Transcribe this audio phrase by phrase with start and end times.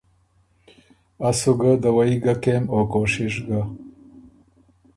[1.27, 3.61] ”از سُو ګۀ دَوَئ ګه کېم او کوشِش ګۀ“